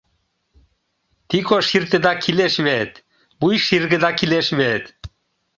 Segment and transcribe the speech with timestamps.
[1.29, 2.91] Тико ширтыда килеш вет,
[3.39, 4.83] вуй ширгыда килеш вет.